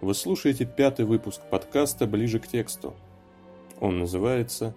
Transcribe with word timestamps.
Вы 0.00 0.14
слушаете 0.14 0.64
пятый 0.64 1.06
выпуск 1.06 1.40
подкаста 1.50 2.06
«Ближе 2.06 2.38
к 2.38 2.46
тексту». 2.46 2.94
Он 3.80 3.98
называется 3.98 4.72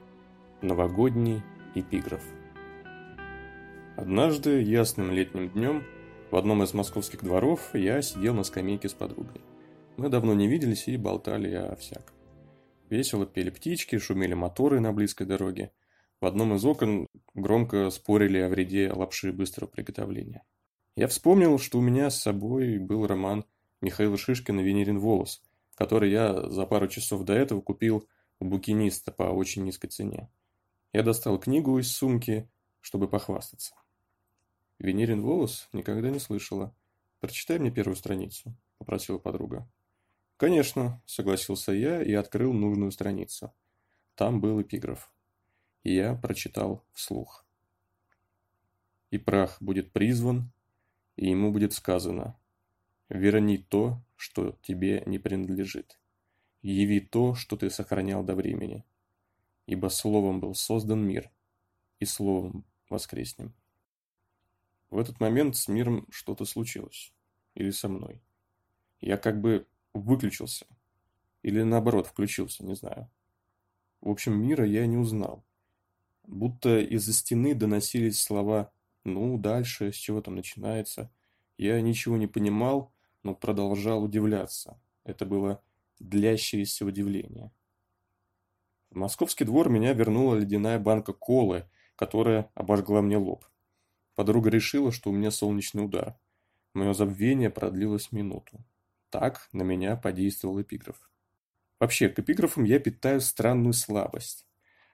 «Новогодний 0.64 1.44
эпиграф». 1.76 2.24
Однажды, 3.98 4.64
ясным 4.64 5.12
летним 5.12 5.50
днем, 5.50 5.84
в 6.32 6.36
одном 6.38 6.64
из 6.64 6.74
московских 6.74 7.24
дворов 7.24 7.76
я 7.76 8.02
сидел 8.02 8.34
на 8.34 8.44
скамейке 8.44 8.90
с 8.90 8.94
подругой. 8.94 9.42
Мы 9.96 10.10
давно 10.10 10.34
не 10.34 10.48
виделись 10.48 10.88
и 10.88 10.98
болтали 10.98 11.54
о 11.54 11.76
всяком. 11.76 12.16
Весело 12.90 13.28
пели 13.28 13.52
птички, 13.52 14.00
шумели 14.00 14.34
моторы 14.34 14.80
на 14.80 14.92
близкой 14.92 15.28
дороге. 15.28 15.72
В 16.20 16.26
одном 16.26 16.56
из 16.56 16.66
окон 16.66 17.06
громко 17.36 17.92
спорили 17.92 18.40
о 18.40 18.50
вреде 18.50 18.92
лапши 18.92 19.32
быстрого 19.32 19.70
приготовления. 19.70 20.42
Я 20.96 21.08
вспомнил, 21.08 21.60
что 21.60 21.78
у 21.78 21.82
меня 21.82 22.10
с 22.10 22.20
собой 22.20 22.80
был 22.80 23.06
роман 23.06 23.46
Михаила 23.82 24.16
Шишкина 24.16 24.62
«Венерин 24.62 25.00
волос», 25.00 25.42
который 25.76 26.12
я 26.12 26.50
за 26.50 26.68
пару 26.68 26.88
часов 26.88 27.24
до 27.24 27.34
этого 27.34 27.62
купил 27.62 28.08
у 28.40 28.46
букиниста 28.46 29.12
по 29.12 29.24
очень 29.24 29.64
низкой 29.64 29.88
цене. 29.88 30.30
Я 30.94 31.02
достал 31.02 31.40
книгу 31.40 31.80
из 31.80 31.92
сумки, 31.92 32.48
чтобы 32.80 33.08
похвастаться. 33.08 33.74
«Венерин 34.78 35.22
волос» 35.22 35.68
никогда 35.74 36.12
не 36.12 36.20
слышала. 36.20 36.76
«Прочитай 37.20 37.58
мне 37.58 37.72
первую 37.72 37.96
страницу»,— 37.96 38.56
попросила 38.78 39.18
подруга. 39.18 39.68
«Конечно»,— 40.38 41.02
согласился 41.06 41.72
я 41.72 42.04
и 42.04 42.14
открыл 42.14 42.54
нужную 42.54 42.92
страницу. 42.92 43.54
Там 44.16 44.42
был 44.42 44.62
эпиграф. 44.62 45.12
И 45.84 45.96
я 45.96 46.14
прочитал 46.16 46.84
вслух. 46.94 47.46
«И 49.10 49.18
прах 49.18 49.58
будет 49.60 49.92
призван, 49.92 50.52
и 51.16 51.30
ему 51.30 51.52
будет 51.52 51.74
сказано, 51.74 52.40
Верни 53.12 53.58
то, 53.58 54.02
что 54.16 54.58
тебе 54.62 55.04
не 55.06 55.20
принадлежит. 55.20 56.00
Яви 56.62 57.02
то, 57.02 57.36
что 57.36 57.58
ты 57.58 57.70
сохранял 57.70 58.24
до 58.24 58.36
времени. 58.36 58.86
Ибо 59.66 59.90
словом 59.90 60.40
был 60.40 60.56
создан 60.56 61.06
мир, 61.06 61.30
и 62.00 62.06
словом 62.06 62.64
воскреснем. 62.88 63.54
В 64.90 64.98
этот 64.98 65.20
момент 65.20 65.58
с 65.58 65.68
миром 65.68 66.08
что-то 66.10 66.46
случилось. 66.46 67.12
Или 67.54 67.72
со 67.72 67.90
мной. 67.90 68.22
Я 69.02 69.18
как 69.18 69.42
бы 69.42 69.68
выключился. 69.94 70.66
Или 71.42 71.64
наоборот 71.64 72.08
включился, 72.08 72.64
не 72.66 72.76
знаю. 72.76 73.12
В 74.00 74.08
общем, 74.08 74.42
мира 74.42 74.66
я 74.66 74.86
не 74.86 74.96
узнал. 74.96 75.44
Будто 76.24 76.80
из-за 76.80 77.12
стены 77.12 77.56
доносились 77.56 78.22
слова 78.22 78.72
«ну, 79.04 79.38
дальше, 79.38 79.92
с 79.92 79.96
чего 79.96 80.22
там 80.22 80.36
начинается». 80.36 81.12
Я 81.58 81.80
ничего 81.82 82.16
не 82.16 82.28
понимал, 82.28 82.94
но 83.24 83.36
продолжал 83.36 84.04
удивляться. 84.04 84.80
Это 85.04 85.26
было 85.26 85.64
длящееся 86.00 86.86
удивление. 86.86 87.52
В 88.90 88.96
московский 88.98 89.46
двор 89.46 89.70
меня 89.70 89.94
вернула 89.94 90.36
ледяная 90.36 90.80
банка 90.80 91.14
колы, 91.14 91.70
которая 91.96 92.52
обожгла 92.56 93.02
мне 93.02 93.18
лоб. 93.18 93.46
Подруга 94.16 94.50
решила, 94.50 94.92
что 94.92 95.10
у 95.10 95.14
меня 95.14 95.32
солнечный 95.32 95.86
удар. 95.86 96.18
Мое 96.74 96.94
забвение 96.94 97.50
продлилось 97.50 98.12
минуту. 98.12 98.64
Так 99.10 99.50
на 99.52 99.64
меня 99.64 99.96
подействовал 99.96 100.62
эпиграф. 100.62 101.10
Вообще, 101.80 102.10
к 102.10 102.20
эпиграфам 102.20 102.64
я 102.64 102.80
питаю 102.80 103.22
странную 103.22 103.74
слабость. 103.74 104.46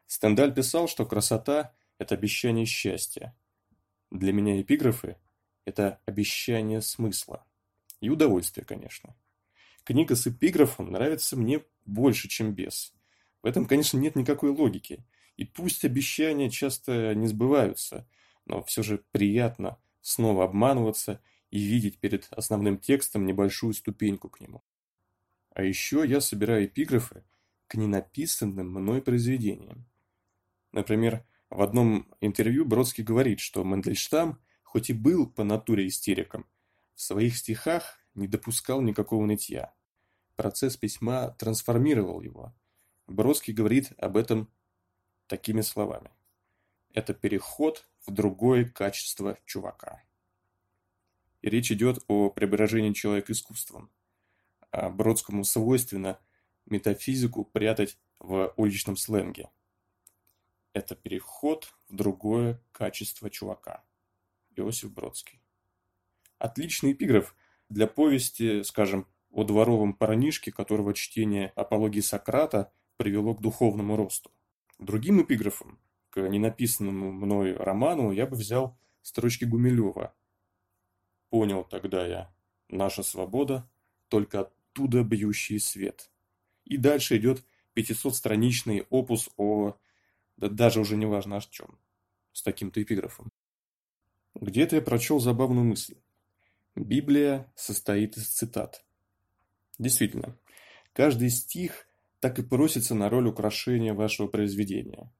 Стендаль 0.05 0.53
писал, 0.53 0.87
что 0.87 1.05
красота– 1.05 1.75
это 1.97 2.15
обещание 2.15 2.65
счастья. 2.65 3.35
Для 4.09 4.31
меня 4.31 4.61
эпиграфы– 4.61 5.17
это 5.65 5.99
обещание 6.05 6.81
смысла. 6.81 7.45
И 8.01 8.09
удовольствие, 8.09 8.65
конечно. 8.65 9.15
Книга 9.83 10.15
с 10.15 10.27
эпиграфом 10.27 10.91
нравится 10.91 11.37
мне 11.37 11.63
больше, 11.85 12.27
чем 12.27 12.53
без. 12.53 12.93
В 13.41 13.47
этом, 13.47 13.65
конечно, 13.65 13.97
нет 13.97 14.15
никакой 14.15 14.49
логики. 14.49 15.05
И 15.37 15.45
пусть 15.45 15.85
обещания 15.85 16.49
часто 16.49 17.13
не 17.15 17.27
сбываются, 17.27 18.07
но 18.45 18.63
все 18.63 18.83
же 18.83 19.03
приятно 19.11 19.77
снова 20.01 20.45
обманываться 20.45 21.21
и 21.49 21.59
видеть 21.59 21.99
перед 21.99 22.27
основным 22.31 22.77
текстом 22.77 23.25
небольшую 23.25 23.73
ступеньку 23.73 24.29
к 24.29 24.41
нему. 24.41 24.63
А 25.51 25.63
еще 25.63 26.03
я 26.05 26.21
собираю 26.21 26.65
эпиграфы 26.65 27.23
к 27.67 27.75
ненаписанным 27.75 28.71
мной 28.71 29.01
произведениям. 29.01 29.85
Например, 30.71 31.25
в 31.49 31.61
одном 31.61 32.13
интервью 32.21 32.65
Бродский 32.65 33.03
говорит, 33.03 33.39
что 33.39 33.63
Мендельштам, 33.63 34.39
хоть 34.63 34.89
и 34.89 34.93
был 34.93 35.27
по 35.27 35.43
натуре 35.43 35.87
истериком, 35.87 36.45
в 36.97 37.01
своих 37.01 37.37
стихах 37.37 37.99
не 38.15 38.27
допускал 38.27 38.81
никакого 38.81 39.23
нытья. 39.23 39.71
Процесс 40.35 40.77
письма 40.77 41.29
трансформировал 41.37 42.21
его. 42.21 42.55
Бродский 43.05 43.53
говорит 43.53 43.93
об 43.99 44.17
этом 44.17 44.51
такими 45.27 45.61
словами. 45.61 46.09
Это 46.95 47.13
переход 47.13 47.87
в 48.03 48.11
другое 48.11 48.65
качество 48.65 49.37
чувака. 49.45 50.03
И 51.43 51.49
речь 51.51 51.71
идет 51.71 52.03
о 52.07 52.31
преображении 52.31 52.93
человека 52.93 53.31
искусством. 53.31 53.91
А 54.71 54.89
Бродскому 54.89 55.43
свойственно 55.43 56.19
метафизику 56.65 57.45
прятать 57.45 57.99
в 58.17 58.53
уличном 58.57 58.97
сленге. 58.97 59.51
Это 60.73 60.95
переход 60.95 61.75
в 61.89 61.95
другое 61.95 62.59
качество 62.71 63.29
чувака. 63.29 63.83
Иосиф 64.55 64.91
Бродский. 64.91 65.43
Отличный 66.39 66.93
эпиграф 66.93 67.35
для 67.69 67.87
повести, 67.87 68.63
скажем, 68.63 69.07
о 69.31 69.43
дворовом 69.43 69.93
парнишке, 69.93 70.51
которого 70.51 70.93
чтение 70.93 71.49
апологии 71.55 71.99
Сократа 71.99 72.71
привело 72.97 73.35
к 73.35 73.41
духовному 73.41 73.95
росту. 73.95 74.31
Другим 74.79 75.21
эпиграфом 75.21 75.79
к 76.09 76.19
ненаписанному 76.19 77.11
мной 77.11 77.53
роману 77.53 78.11
я 78.11 78.25
бы 78.25 78.35
взял 78.35 78.77
строчки 79.01 79.45
Гумилева. 79.45 80.13
«Понял 81.29 81.63
тогда 81.63 82.05
я, 82.05 82.33
наша 82.69 83.03
свобода, 83.03 83.69
только 84.07 84.41
оттуда 84.41 85.03
бьющий 85.03 85.59
свет». 85.59 86.11
И 86.63 86.77
дальше 86.77 87.17
идет 87.17 87.45
500-страничный 87.75 88.85
опус 88.89 89.29
о... 89.37 89.77
да 90.37 90.49
даже 90.49 90.79
уже 90.79 90.97
не 90.97 91.05
важно 91.05 91.37
о 91.37 91.41
чем, 91.41 91.77
с 92.33 92.41
таким-то 92.43 92.81
эпиграфом. 92.81 93.29
Где-то 94.35 94.75
я 94.75 94.81
прочел 94.81 95.19
забавную 95.19 95.65
мысль. 95.65 95.95
Библия 96.77 97.51
состоит 97.55 98.17
из 98.17 98.27
цитат. 98.27 98.85
Действительно, 99.79 100.37
каждый 100.93 101.29
стих 101.29 101.87
так 102.19 102.37
и 102.39 102.43
просится 102.43 102.93
на 102.93 103.09
роль 103.09 103.27
украшения 103.27 103.93
вашего 103.93 104.27
произведения. 104.27 105.11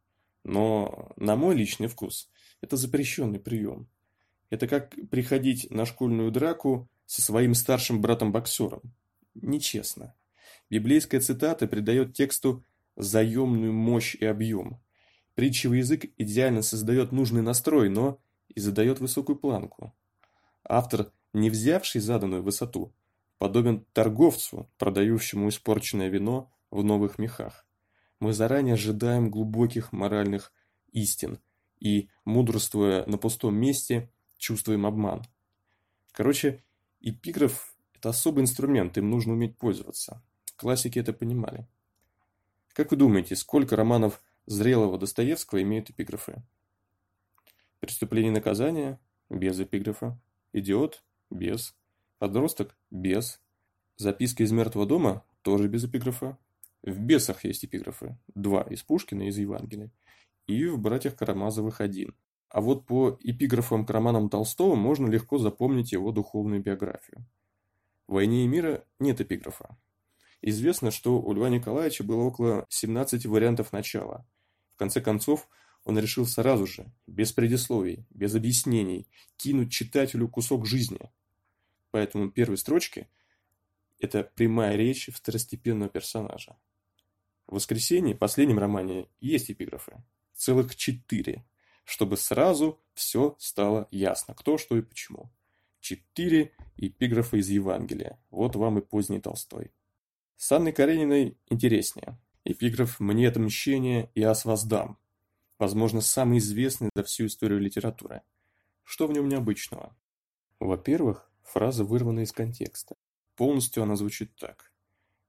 Но, 0.43 1.11
на 1.15 1.35
мой 1.35 1.55
личный 1.55 1.87
вкус, 1.87 2.29
это 2.61 2.77
запрещенный 2.77 3.39
прием. 3.39 3.89
Это 4.49 4.67
как 4.67 4.95
приходить 5.09 5.69
на 5.71 5.85
школьную 5.85 6.31
драку 6.31 6.89
со 7.05 7.21
своим 7.21 7.53
старшим 7.53 8.01
братом-боксером. 8.01 8.81
Нечестно. 9.35 10.15
Библейская 10.69 11.19
цитата 11.19 11.67
придает 11.67 12.13
тексту 12.13 12.63
заемную 12.95 13.73
мощь 13.73 14.15
и 14.15 14.25
объем. 14.25 14.79
Притчевый 15.35 15.79
язык 15.79 16.05
идеально 16.17 16.61
создает 16.61 17.11
нужный 17.11 17.41
настрой, 17.41 17.89
но 17.89 18.19
и 18.47 18.59
задает 18.59 18.99
высокую 18.99 19.37
планку. 19.37 19.95
Автор 20.63 21.11
не 21.39 21.49
взявший 21.49 22.01
заданную 22.01 22.43
высоту, 22.43 22.93
подобен 23.37 23.85
торговцу, 23.93 24.69
продающему 24.77 25.49
испорченное 25.49 26.09
вино 26.09 26.51
в 26.71 26.83
новых 26.83 27.17
мехах. 27.17 27.65
Мы 28.19 28.33
заранее 28.33 28.73
ожидаем 28.73 29.29
глубоких 29.29 29.91
моральных 29.91 30.51
истин 30.91 31.39
и, 31.79 32.09
мудрствуя 32.25 33.05
на 33.05 33.17
пустом 33.17 33.55
месте, 33.55 34.11
чувствуем 34.37 34.85
обман. 34.85 35.23
Короче, 36.11 36.63
эпиграф– 36.99 37.75
это 37.93 38.09
особый 38.09 38.41
инструмент, 38.41 38.97
им 38.97 39.09
нужно 39.09 39.33
уметь 39.33 39.57
пользоваться. 39.57 40.23
Классики 40.55 40.97
это 40.97 41.13
понимали. 41.13 41.67
Как 42.73 42.91
вы 42.91 42.97
думаете, 42.97 43.35
сколько 43.35 43.75
романов 43.75 44.21
зрелого 44.47 44.97
Достоевского 44.97 45.61
имеют 45.61 45.89
эпиграфы? 45.91 46.43
«Преступление 47.79 48.31
и 48.31 48.35
наказание»– 48.35 48.99
без 49.29 49.59
эпиграфа. 49.59 50.19
«Идиот» 50.53 51.03
Без. 51.29 51.75
Подросток? 52.19 52.77
Без. 52.89 53.41
Записка 53.97 54.43
из 54.43 54.51
мертвого 54.51 54.85
дома? 54.85 55.23
Тоже 55.41 55.67
без 55.67 55.85
эпиграфа. 55.85 56.37
В 56.83 56.99
«Бесах» 56.99 57.43
есть 57.43 57.65
эпиграфы. 57.65 58.17
Два 58.33 58.61
из 58.61 58.83
Пушкина 58.83 59.23
и 59.23 59.27
из 59.27 59.37
Евангелия. 59.37 59.91
И 60.45 60.65
в 60.65 60.79
«Братьях 60.79 61.15
Карамазовых» 61.15 61.81
один. 61.81 62.15
А 62.49 62.61
вот 62.61 62.85
по 62.85 63.17
эпиграфам 63.21 63.85
к 63.85 63.89
романам 63.89 64.29
Толстого 64.29 64.75
можно 64.75 65.07
легко 65.07 65.37
запомнить 65.37 65.91
его 65.91 66.11
духовную 66.11 66.61
биографию. 66.61 67.25
В 68.07 68.13
«Войне 68.13 68.45
и 68.45 68.47
мира» 68.47 68.85
нет 68.99 69.19
эпиграфа. 69.19 69.77
Известно, 70.41 70.91
что 70.91 71.19
у 71.19 71.33
Льва 71.33 71.49
Николаевича 71.49 72.03
было 72.03 72.21
около 72.21 72.65
17 72.69 73.25
вариантов 73.25 73.73
начала. 73.73 74.25
В 74.75 74.77
конце 74.77 75.01
концов, 75.01 75.49
он 75.87 75.97
решил 75.97 76.25
сразу 76.25 76.67
же, 76.67 76.91
без 77.07 77.31
предисловий, 77.31 78.05
без 78.09 78.35
объяснений, 78.35 79.07
кинуть 79.37 79.71
читателю 79.71 80.27
кусок 80.27 80.65
жизни. 80.65 80.99
Поэтому 81.91 82.29
первой 82.29 82.57
строчке– 82.57 83.07
это 83.99 84.29
прямая 84.35 84.75
речь 84.75 85.09
второстепенного 85.13 85.89
персонажа. 85.89 86.57
В 87.47 87.55
«Воскресенье», 87.55 88.15
последнем 88.15 88.59
романе, 88.59 89.07
есть 89.21 89.49
эпиграфы. 89.49 90.03
Целых 90.33 90.75
четыре, 90.75 91.45
чтобы 91.85 92.17
сразу 92.17 92.81
все 92.93 93.37
стало 93.39 93.87
ясно, 93.89 94.33
кто, 94.33 94.57
что 94.57 94.75
и 94.75 94.81
почему. 94.81 95.31
Четыре 95.79 96.51
эпиграфа 96.75 97.37
из 97.37 97.47
Евангелия. 97.47 98.19
Вот 98.29 98.57
вам 98.57 98.77
и 98.77 98.81
поздний 98.81 99.21
Толстой. 99.21 99.71
С 100.35 100.51
Анной 100.51 100.73
Карениной 100.73 101.37
интереснее. 101.49 102.19
Эпиграф 102.43 102.99
«Мне 102.99 103.29
отмщение, 103.29 104.11
я 104.15 104.35
с 104.35 104.43
вас 104.43 104.65
дам». 104.65 104.99
Возможно, 105.59 106.01
самый 106.01 106.37
известный 106.37 106.89
за 106.95 107.03
всю 107.03 107.25
историю 107.25 107.59
литературы. 107.59 108.21
Что 108.83 109.07
в 109.07 109.11
нем 109.11 109.27
необычного? 109.27 109.95
Во-первых, 110.59 111.29
фраза 111.43 111.83
вырвана 111.83 112.21
из 112.21 112.31
контекста. 112.31 112.95
Полностью 113.35 113.83
она 113.83 113.95
звучит 113.95 114.35
так. 114.35 114.71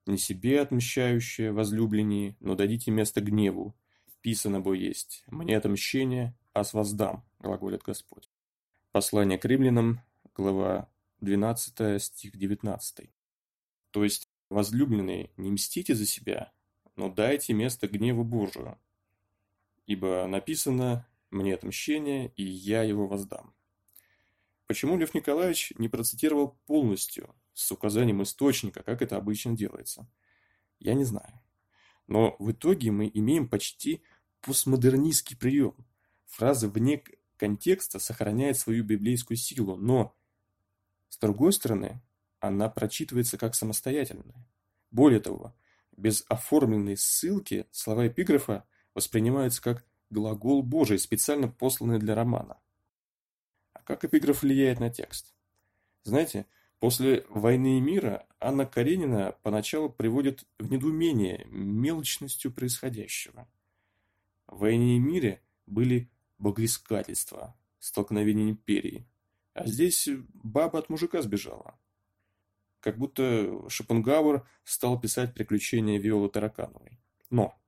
«Не 0.06 0.16
себе 0.16 0.60
отмщающее, 0.60 1.52
возлюбленнее, 1.52 2.36
но 2.40 2.54
дадите 2.54 2.90
место 2.90 3.20
гневу. 3.20 3.74
Писано 4.22 4.60
бо 4.60 4.72
есть. 4.72 5.22
Мне 5.26 5.60
а 6.52 6.64
с 6.64 6.72
вас 6.72 6.92
дам», 6.92 7.24
глаголит 7.38 7.82
Господь. 7.82 8.30
Послание 8.92 9.38
к 9.38 9.44
римлянам, 9.44 10.00
глава 10.34 10.88
12, 11.20 12.02
стих 12.02 12.36
19. 12.36 13.10
То 13.90 14.04
есть, 14.04 14.28
возлюбленные, 14.50 15.30
не 15.36 15.50
мстите 15.50 15.94
за 15.94 16.06
себя, 16.06 16.52
но 16.96 17.08
дайте 17.10 17.52
место 17.52 17.86
гневу 17.86 18.24
Божию. 18.24 18.78
Ибо 19.88 20.26
написано 20.26 21.08
«Мне 21.30 21.54
отмщение, 21.54 22.30
и 22.36 22.44
я 22.44 22.82
его 22.82 23.08
воздам». 23.08 23.54
Почему 24.66 24.98
Лев 24.98 25.14
Николаевич 25.14 25.72
не 25.78 25.88
процитировал 25.88 26.60
полностью, 26.66 27.34
с 27.54 27.72
указанием 27.72 28.22
источника, 28.22 28.82
как 28.82 29.00
это 29.00 29.16
обычно 29.16 29.56
делается? 29.56 30.06
Я 30.78 30.92
не 30.92 31.04
знаю. 31.04 31.40
Но 32.06 32.36
в 32.38 32.52
итоге 32.52 32.90
мы 32.90 33.10
имеем 33.12 33.48
почти 33.48 34.02
постмодернистский 34.42 35.38
прием. 35.38 35.74
Фраза 36.26 36.68
вне 36.68 37.02
контекста 37.38 37.98
сохраняет 37.98 38.58
свою 38.58 38.84
библейскую 38.84 39.38
силу, 39.38 39.76
но, 39.76 40.14
с 41.08 41.16
другой 41.16 41.54
стороны, 41.54 42.02
она 42.40 42.68
прочитывается 42.68 43.38
как 43.38 43.54
самостоятельная. 43.54 44.46
Более 44.90 45.20
того, 45.20 45.56
без 45.96 46.26
оформленной 46.28 46.98
ссылки 46.98 47.66
слова 47.72 48.06
эпиграфа 48.06 48.66
воспринимаются 48.94 49.62
как 49.62 49.84
глагол 50.10 50.62
Божий, 50.62 50.98
специально 50.98 51.48
посланный 51.48 51.98
для 51.98 52.14
романа. 52.14 52.58
Как 53.84 54.04
эпиграф 54.04 54.42
влияет 54.42 54.80
на 54.80 54.90
текст? 54.90 55.34
Знаете, 56.02 56.46
после 56.78 57.24
«Войны 57.28 57.78
и 57.78 57.80
мира» 57.80 58.26
Анна 58.40 58.66
Каренина 58.66 59.34
поначалу 59.42 59.88
приводит 59.88 60.44
в 60.58 60.70
недоумение 60.70 61.46
мелочностью 61.48 62.52
происходящего. 62.52 63.48
В 64.46 64.58
«Войне 64.58 64.96
и 64.96 64.98
мире» 64.98 65.42
были 65.66 66.10
богоискательства, 66.38 67.56
столкновения 67.78 68.50
империи, 68.50 69.06
а 69.54 69.66
здесь 69.66 70.08
баба 70.34 70.78
от 70.78 70.88
мужика 70.88 71.20
сбежала. 71.22 71.78
Как 72.80 72.96
будто 72.96 73.68
Шопенгауэр 73.68 74.46
стал 74.64 75.00
писать 75.00 75.34
приключения 75.34 75.98
Виолы 75.98 76.28
Таракановой. 76.28 77.00
Но 77.28 77.58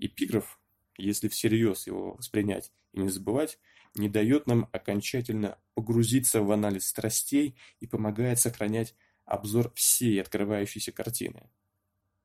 эпиграф, 0.00 0.60
если 0.96 1.28
всерьез 1.28 1.86
его 1.86 2.14
воспринять 2.14 2.72
и 2.92 3.00
не 3.00 3.08
забывать, 3.08 3.58
не 3.94 4.08
дает 4.08 4.46
нам 4.46 4.68
окончательно 4.72 5.58
погрузиться 5.74 6.42
в 6.42 6.50
анализ 6.50 6.86
страстей 6.86 7.56
и 7.80 7.86
помогает 7.86 8.38
сохранять 8.38 8.94
обзор 9.24 9.72
всей 9.74 10.20
открывающейся 10.20 10.92
картины. 10.92 11.50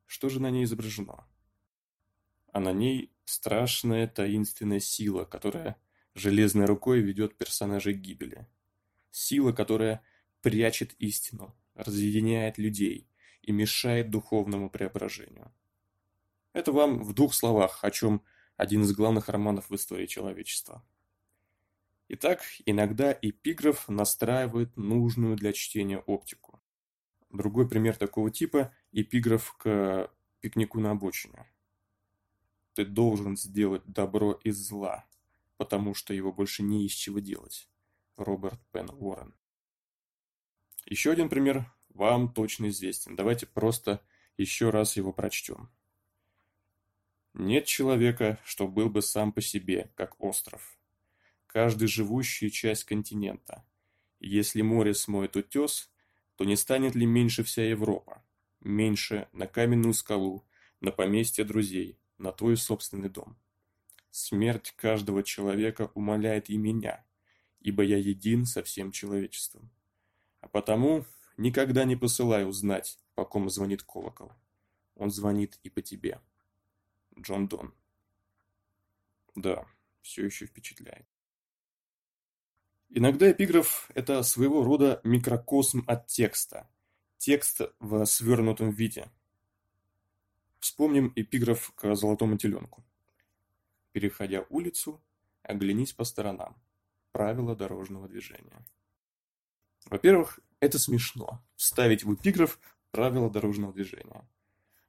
Что 0.05 0.29
же 0.29 0.39
на 0.39 0.49
ней 0.49 0.63
изображено? 0.63 1.27
А 2.51 2.59
на 2.59 2.71
ней 2.71 3.11
страшная 3.25 4.07
таинственная 4.07 4.79
сила, 4.79 5.25
которая 5.25 5.77
железной 6.13 6.65
рукой 6.65 7.01
ведет 7.01 7.35
персонажей 7.37 7.93
к 7.93 7.97
гибели. 7.97 8.47
Сила, 9.11 9.51
которая 9.51 10.01
прячет 10.41 10.93
истину, 10.99 11.55
разъединяет 11.73 12.57
людей 12.57 13.09
и 13.41 13.51
мешает 13.51 14.09
духовному 14.09 14.69
преображению. 14.69 15.51
Это 16.55 16.71
вам 16.71 17.03
в 17.03 17.11
двух 17.11 17.33
словах, 17.33 17.83
о 17.83 17.91
чем 17.91 18.23
один 18.55 18.83
из 18.83 18.93
главных 18.93 19.27
романов 19.27 19.69
в 19.69 19.75
истории 19.75 20.05
человечества. 20.05 20.81
Итак, 22.07 22.43
иногда 22.65 23.11
эпиграф 23.11 23.89
настраивает 23.89 24.77
нужную 24.77 25.35
для 25.35 25.51
чтения 25.51 25.99
оптику. 25.99 26.63
Другой 27.29 27.67
пример 27.67 27.97
такого 27.97 28.31
типа– 28.31 28.73
эпиграф 28.93 29.53
к 29.57 30.09
пикнику 30.39 30.79
на 30.79 30.91
обочине. 30.91 31.45
Ты 32.71 32.85
должен 32.85 33.35
сделать 33.35 33.83
добро 33.85 34.39
из 34.45 34.55
зла, 34.55 35.05
потому 35.57 35.93
что 35.93 36.13
его 36.13 36.31
больше 36.31 36.63
не 36.63 36.85
из 36.85 36.93
чего 36.93 37.19
делать. 37.19 37.69
Роберт 38.15 38.61
Пен 38.71 38.89
Уоррен. 38.91 39.35
Еще 40.85 41.11
один 41.11 41.27
пример 41.27 41.69
вам 41.89 42.33
точно 42.33 42.69
известен. 42.69 43.17
Давайте 43.17 43.45
просто 43.45 44.01
еще 44.37 44.69
раз 44.69 44.95
его 44.95 45.11
прочтем. 45.11 45.69
Нет 47.35 47.65
человека, 47.65 48.39
что 48.43 48.67
был 48.67 48.89
бы 48.89 49.03
сам 49.03 49.31
по 49.31 49.41
себе, 49.41 49.91
как 49.95 50.19
остров 50.19 50.75
каждый 51.55 51.87
живущий 51.87 52.51
часть 52.51 52.83
континента. 52.83 53.63
если 54.19 54.61
море 54.61 54.93
смоет 54.93 55.37
утес, 55.37 55.89
то 56.35 56.43
не 56.43 56.57
станет 56.57 56.95
ли 56.95 57.05
меньше 57.05 57.45
вся 57.45 57.63
Европа? 57.63 58.21
Меньше 58.59 59.29
на 59.31 59.47
каменную 59.47 59.93
скалу, 59.93 60.43
на 60.81 60.91
поместье 60.91 61.45
друзей, 61.45 61.97
на 62.17 62.33
твой 62.33 62.57
собственный 62.57 63.07
дом. 63.07 63.37
Смерть 64.11 64.73
каждого 64.75 65.23
человека 65.23 65.91
умоляет 65.93 66.49
и 66.49 66.57
меня, 66.57 67.05
ибо 67.61 67.83
я 67.83 67.99
един 67.99 68.45
со 68.45 68.61
всем 68.61 68.91
человечеством. 68.91 69.71
А 70.41 70.49
потому 70.49 71.05
никогда 71.37 71.85
не 71.85 71.95
посылай 71.95 72.45
узнать, 72.45 72.99
по 73.13 73.23
ком 73.23 73.49
звонит 73.49 73.81
колокол. 73.81 74.33
Он 74.95 75.09
звонит 75.09 75.57
и 75.63 75.69
по 75.69 75.81
тебе. 75.81 76.19
Джон 77.19 77.47
Дон. 77.47 77.73
Да, 79.35 79.67
все 80.01 80.25
еще 80.25 80.45
впечатляет. 80.45 81.07
Иногда 82.89 83.31
эпиграф– 83.31 83.91
это 83.95 84.23
своего 84.23 84.63
рода 84.63 85.01
микрокосм 85.03 85.83
от 85.87 86.07
текста. 86.07 86.69
Текст 87.17 87.61
в 87.79 88.05
свернутом 88.05 88.69
виде. 88.69 89.09
Вспомним 90.59 91.11
эпиграф 91.15 91.71
к 91.75 91.95
«Золотому 91.95 92.37
теленку». 92.37 92.85
Переходя 93.91 94.45
улицу, 94.49 95.01
оглянись 95.41 95.93
по 95.93 96.03
сторонам. 96.03 96.55
Правила 97.11 97.55
дорожного 97.55 98.07
движения. 98.07 98.65
Во-первых, 99.85 100.39
это 100.59 100.79
смешно– 100.79 101.43
вставить 101.55 102.03
в 102.03 102.13
эпиграф 102.13 102.59
правила 102.91 103.29
дорожного 103.29 103.73
движения. 103.73 104.27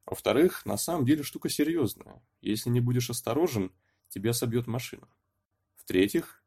Во-вторых, 0.07 0.65
на 0.65 0.77
самом 0.77 1.05
деле 1.05 1.25
штука 1.25 1.49
серьезная. 1.49 2.23
Если 2.41 2.71
не 2.71 2.81
будешь 2.81 3.11
осторожен, 3.11 3.73
тебя 4.09 4.33
собьет 4.33 4.69
машина. 4.69 5.09
В-третьих, 5.77 6.43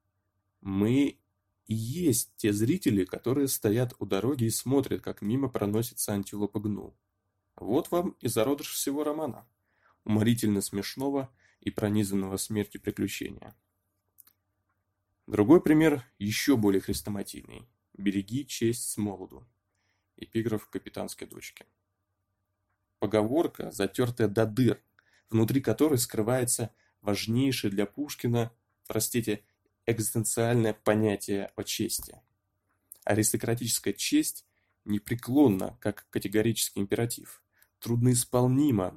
мы 0.62 1.20
и 1.66 1.75
есть 1.75 2.34
те 2.38 2.51
зрители, 2.54 3.06
которые 3.06 3.48
стоят 3.48 3.94
у 4.00 4.06
дороги 4.06 4.46
и 4.46 4.50
смотрят, 4.50 5.01
как 5.01 5.22
мимо 5.22 5.50
проносится 5.50 6.13
антилопа 6.13 6.60
гну. 6.60 6.98
Вот 7.58 7.92
вам 7.92 8.16
и 8.22 8.28
зародыш 8.28 8.72
всего 8.72 9.04
романа. 9.04 9.46
Уморительно 10.06 10.62
смешного 10.62 11.30
и 11.60 11.70
пронизанного 11.70 12.38
смертью 12.38 12.82
приключения. 12.82 13.54
Другой 15.28 15.62
пример 15.62 16.04
еще 16.18 16.58
более 16.58 16.82
хрестоматийный. 16.82 17.68
«Береги 17.94 18.48
честь 18.48 18.89
с 18.89 18.98
молоду». 18.98 19.46
Эпиграф 20.16 20.68
капитанской 20.70 21.28
дочки. 21.28 21.66
Поговорка, 23.00 23.72
затертая 23.72 24.27
до 24.27 24.46
дыр, 24.46 24.82
внутри 25.29 25.62
которой 25.62 25.98
скрывается 25.98 26.74
важнейшее 27.01 27.72
для 27.72 27.86
Пушкина, 27.86 28.51
простите, 28.88 29.44
экзистенциальное 29.86 30.74
понятие 30.74 31.51
о 31.56 31.63
чести. 31.63 32.22
Аристократическая 33.06 33.94
честь 33.94 34.46
непреклонна, 34.86 35.77
как 35.82 36.08
категорический 36.10 36.82
императив, 36.82 37.41
трудноисполнима, 37.79 38.96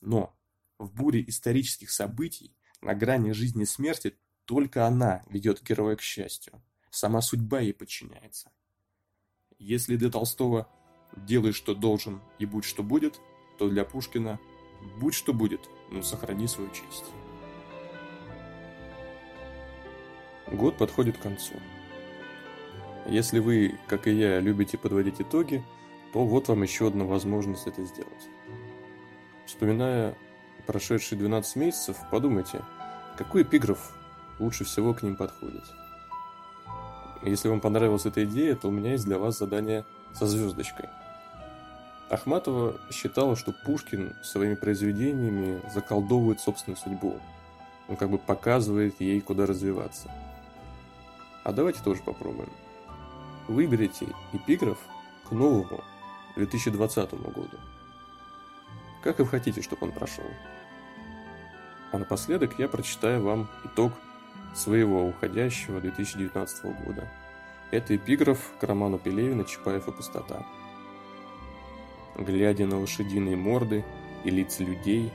но 0.00 0.36
в 0.78 0.92
буре 0.92 1.24
исторических 1.26 1.90
событий 1.90 2.56
на 2.80 2.94
грани 2.94 3.30
жизни 3.32 3.62
и 3.62 3.66
смерти 3.66 4.18
только 4.44 4.86
она 4.86 5.24
ведет 5.28 5.62
героя 5.62 5.96
к 5.96 6.02
счастью. 6.02 6.62
Сама 6.90 7.22
судьба 7.22 7.60
ей 7.60 7.72
подчиняется. 7.72 8.50
Если 9.58 9.96
для 9.96 10.10
Толстого 10.10 10.68
«делай, 11.16 11.52
что 11.52 11.74
должен, 11.74 12.20
и 12.38 12.44
будь, 12.44 12.64
что 12.64 12.82
будет», 12.82 13.20
то 13.58 13.68
для 13.68 13.84
Пушкина 13.84 14.38
«будь, 14.98 15.14
что 15.14 15.32
будет, 15.32 15.68
но 15.90 16.02
сохрани 16.02 16.46
свою 16.46 16.70
честь». 16.70 17.04
Год 20.46 20.76
подходит 20.76 21.16
к 21.18 21.22
концу. 21.22 21.54
Если 23.06 23.38
вы, 23.38 23.78
как 23.86 24.06
и 24.06 24.12
я, 24.12 24.40
любите 24.40 24.78
подводить 24.78 25.20
итоги, 25.20 25.64
то 26.12 26.24
вот 26.24 26.48
вам 26.48 26.62
еще 26.62 26.88
одна 26.88 27.04
возможность 27.04 27.66
это 27.66 27.84
сделать. 27.84 28.28
Вспоминая 29.46 30.16
прошедшие 30.66 31.18
12 31.18 31.56
месяцев, 31.56 31.96
подумайте, 32.10 32.62
какой 33.18 33.42
эпиграф 33.42 33.94
лучше 34.38 34.64
всего 34.64 34.94
к 34.94 35.02
ним 35.02 35.16
подходит. 35.16 35.64
Если 37.22 37.48
вам 37.48 37.60
понравилась 37.60 38.06
эта 38.06 38.24
идея, 38.24 38.54
то 38.54 38.68
у 38.68 38.70
меня 38.70 38.92
есть 38.92 39.04
для 39.04 39.18
вас 39.18 39.38
задание 39.38 39.84
со 40.12 40.26
звездочкой. 40.26 40.88
Ахматова 42.14 42.76
считала, 42.92 43.34
что 43.34 43.52
Пушкин 43.52 44.14
своими 44.22 44.54
произведениями 44.54 45.60
заколдовывает 45.74 46.40
собственную 46.40 46.78
судьбу. 46.78 47.18
Он 47.88 47.96
как 47.96 48.08
бы 48.08 48.18
показывает 48.18 49.00
ей, 49.00 49.20
куда 49.20 49.46
развиваться. 49.46 50.10
А 51.42 51.52
давайте 51.52 51.82
тоже 51.82 52.02
попробуем. 52.02 52.50
Выберите 53.48 54.06
эпиграф 54.32 54.78
к 55.28 55.32
новому 55.32 55.82
2020 56.36 57.14
году. 57.14 57.58
Как 59.02 59.18
вы 59.18 59.26
хотите, 59.26 59.60
чтобы 59.60 59.88
он 59.88 59.92
прошел. 59.92 60.24
А 61.90 61.98
напоследок 61.98 62.58
я 62.60 62.68
прочитаю 62.68 63.22
вам 63.22 63.50
итог 63.64 63.92
своего 64.54 65.04
уходящего 65.04 65.80
2019 65.80 66.64
года. 66.86 67.08
Это 67.72 67.96
эпиграф 67.96 68.38
к 68.60 68.62
роману 68.62 68.98
Пелевина 68.98 69.44
«Чапаев 69.44 69.88
и 69.88 69.92
пустота». 69.92 70.46
Глядя 72.16 72.66
на 72.66 72.78
лошадиные 72.80 73.36
морды 73.36 73.84
и 74.24 74.30
лица 74.30 74.62
людей, 74.62 75.12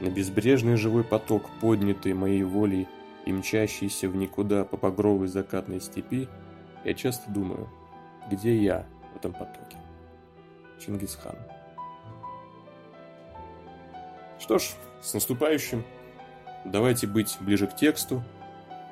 на 0.00 0.08
безбрежный 0.08 0.76
живой 0.76 1.04
поток, 1.04 1.48
поднятый 1.60 2.12
моей 2.14 2.42
волей 2.42 2.88
и 3.24 3.32
мчащийся 3.32 4.08
в 4.08 4.16
никуда 4.16 4.64
по 4.64 4.76
багровой 4.76 5.28
закатной 5.28 5.80
степи, 5.80 6.28
я 6.84 6.94
часто 6.94 7.30
думаю, 7.30 7.68
где 8.30 8.56
я 8.56 8.86
в 9.12 9.16
этом 9.16 9.32
потоке? 9.32 9.78
Чингисхан. 10.84 11.36
Что 14.38 14.58
ж, 14.58 14.72
с 15.00 15.14
наступающим! 15.14 15.84
Давайте 16.64 17.06
быть 17.06 17.36
ближе 17.40 17.66
к 17.66 17.76
тексту. 17.76 18.22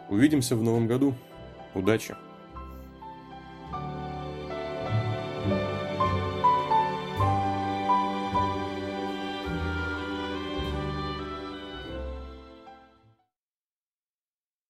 Увидимся 0.08 0.56
в 0.56 0.62
новом 0.62 0.86
году. 0.86 1.14
Удачи! 1.74 2.14